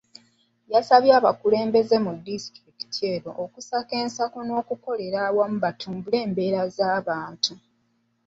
[0.73, 7.53] Yasabye abakulembeze mu disitulikiti eno okusaka ssaako n’okukolera awamu batumbule embeera z’abantu.